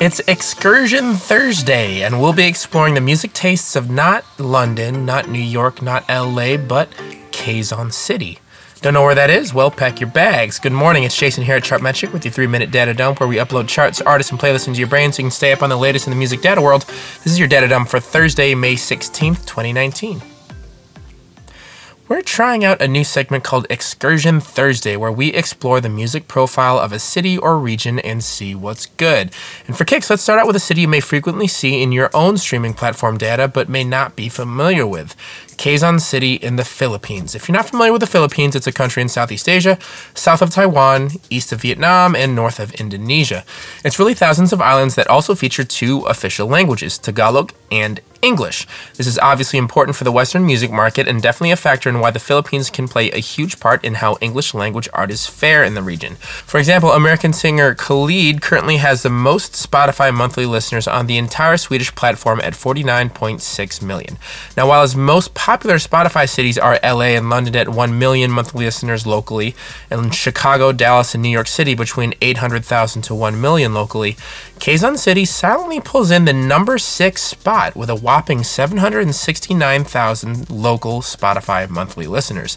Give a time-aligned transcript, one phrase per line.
[0.00, 5.38] It's Excursion Thursday, and we'll be exploring the music tastes of not London, not New
[5.38, 6.90] York, not LA, but
[7.32, 8.38] Quezon City.
[8.80, 9.52] Don't know where that is?
[9.52, 10.58] Well, pack your bags.
[10.58, 13.36] Good morning, it's Jason here at Chartmetric with your three minute data dump where we
[13.36, 15.76] upload charts, artists, and playlists into your brain so you can stay up on the
[15.76, 16.86] latest in the music data world.
[17.22, 20.22] This is your data dump for Thursday, May 16th, 2019.
[22.10, 26.76] We're trying out a new segment called Excursion Thursday, where we explore the music profile
[26.76, 29.30] of a city or region and see what's good.
[29.68, 32.10] And for kicks, let's start out with a city you may frequently see in your
[32.12, 35.14] own streaming platform data but may not be familiar with.
[35.60, 37.34] Quezon City in the Philippines.
[37.34, 39.78] If you're not familiar with the Philippines, it's a country in Southeast Asia,
[40.14, 43.44] south of Taiwan, east of Vietnam, and north of Indonesia.
[43.84, 48.66] It's really thousands of islands that also feature two official languages, Tagalog and English.
[48.96, 52.10] This is obviously important for the Western music market and definitely a factor in why
[52.10, 55.82] the Philippines can play a huge part in how English language artists fare in the
[55.82, 56.16] region.
[56.16, 61.56] For example, American singer Khalid currently has the most Spotify monthly listeners on the entire
[61.56, 64.18] Swedish platform at 49.6 million.
[64.56, 68.64] Now, while his most popular Spotify cities are LA and London at 1 million monthly
[68.64, 69.54] listeners locally,
[69.90, 74.16] and Chicago, Dallas, and New York City between 800,000 to 1 million locally,
[74.60, 81.68] Quezon City silently pulls in the number six spot with a whopping 769,000 local Spotify
[81.68, 82.56] monthly listeners.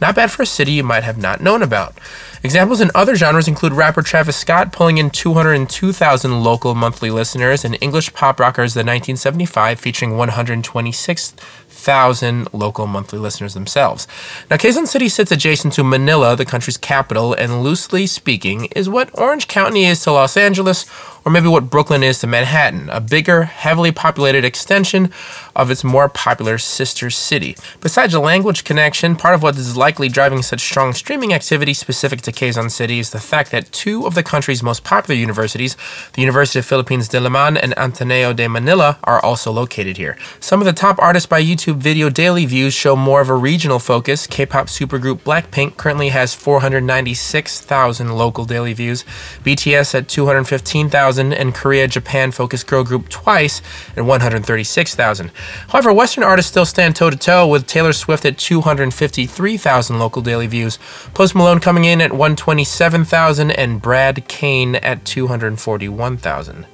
[0.00, 1.96] Not bad for a city you might have not known about.
[2.42, 7.78] Examples in other genres include rapper Travis Scott pulling in 202,000 local monthly listeners and
[7.80, 14.06] English pop rockers The 1975 featuring 126,000 local monthly listeners themselves.
[14.50, 19.10] Now, Quezon City sits adjacent to Manila, the country's capital, and loosely speaking, is what
[19.18, 20.86] Orange County is to Los Angeles
[21.24, 25.10] or maybe what Brooklyn is to Manhattan, a bigger, heavily populated extension
[25.56, 27.56] of its more popular sister city.
[27.80, 32.20] Besides a language connection, part of what is likely driving such strong streaming activity specific
[32.22, 35.76] to Quezon City is the fact that two of the country's most popular universities,
[36.12, 40.18] the University of Philippines de Diliman and Ateneo de Manila, are also located here.
[40.40, 43.78] Some of the top artists by YouTube video daily views show more of a regional
[43.78, 44.26] focus.
[44.26, 49.04] K-pop supergroup Blackpink currently has 496,000 local daily views,
[49.42, 53.62] BTS at 215,000, and Korea Japan focused girl group Twice
[53.96, 55.30] at 136,000.
[55.68, 60.46] However, Western artists still stand toe to toe with Taylor Swift at 253,000 local daily
[60.46, 60.78] views,
[61.14, 66.66] Post Malone coming in at 127,000, and Brad Kane at 241,000.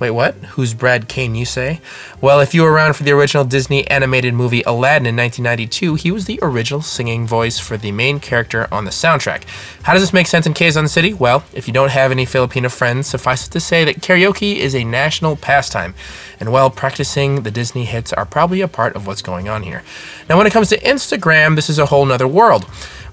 [0.00, 0.34] Wait, what?
[0.52, 1.80] Who's Brad Kane, you say?
[2.20, 6.12] Well, if you were around for the original Disney animated movie Aladdin in 1992, he
[6.12, 9.42] was the original singing voice for the main character on the soundtrack.
[9.82, 11.12] How does this make sense in Quezon City?
[11.14, 14.72] Well, if you don't have any Filipino friends, suffice it to say that karaoke is
[14.72, 15.94] a national pastime,
[16.38, 19.82] and while practicing the Disney hits are probably a part of what's going on here.
[20.28, 22.66] Now, when it comes to Instagram, this is a whole nother world.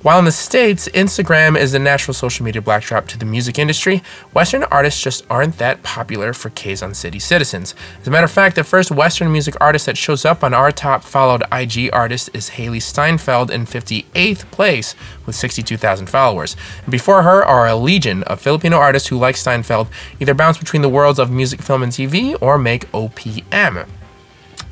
[0.05, 4.03] While in the States, Instagram is the natural social media backdrop to the music industry,
[4.33, 7.73] Western artists just aren't that popular for Quezon City citizens.
[7.99, 10.71] As a matter of fact, the first Western music artist that shows up on our
[10.71, 14.93] top followed IG artist is Hailee Steinfeld in 58th place
[15.25, 16.55] with 62,000 followers.
[16.83, 19.87] And before her are a legion of Filipino artists who, like Steinfeld,
[20.19, 23.87] either bounce between the worlds of music, film, and TV or make OPM.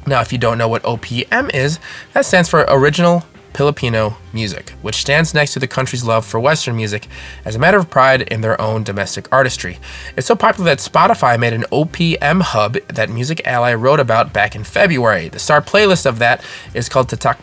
[0.06, 1.80] Now, if you don't know what OPM is,
[2.14, 6.75] that stands for Original Filipino music, which stands next to the country's love for Western
[6.75, 7.08] music
[7.46, 9.78] as a matter of pride in their own domestic artistry.
[10.18, 14.56] It's so popular that Spotify made an OPM hub that Music Ally wrote about back
[14.56, 15.30] in February.
[15.30, 16.44] The star playlist of that
[16.74, 17.38] is called Tatak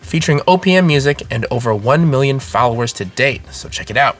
[0.00, 4.16] featuring OPM music and over 1 million followers to date, so check it out.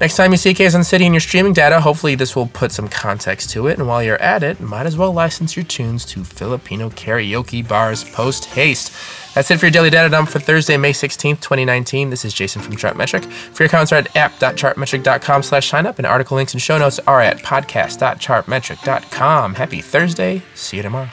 [0.00, 2.88] Next time you see Quezon City in your streaming data, hopefully this will put some
[2.88, 6.22] context to it, and while you're at it, might as well license your tunes to
[6.22, 8.92] Filipino karaoke bars post haste.
[9.34, 12.10] That's it for your daily data dump for Thursday, May 16th, 2019.
[12.10, 13.24] This is Jason from Chartmetric.
[13.24, 17.00] For your comments are at app.chartmetric.com slash sign up, and article links and show notes
[17.00, 19.54] are at podcast.chartmetric.com.
[19.56, 20.40] Happy Thursday.
[20.54, 21.08] See you tomorrow.